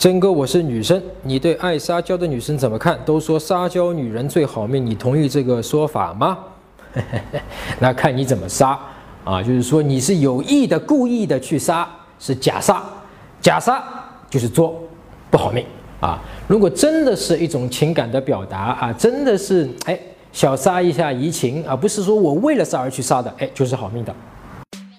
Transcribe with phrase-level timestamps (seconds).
[0.00, 2.98] 真哥，我是女生，你对爱撒娇的女生怎么看？
[3.04, 6.38] 都说撒娇女人最好命，你同意这个说法吗？
[7.80, 8.80] 那看你怎么撒
[9.26, 11.86] 啊，就是说你是有意的、故意的去撒，
[12.18, 12.82] 是假撒，
[13.42, 13.84] 假撒
[14.30, 14.82] 就是作，
[15.30, 15.66] 不好命
[16.00, 16.18] 啊。
[16.48, 20.00] 如果真的是一种情感的表达啊，真的是哎
[20.32, 24.14] 小撒一下怡情啊，不是说我为了撒而去撒的，哎，就是好命的。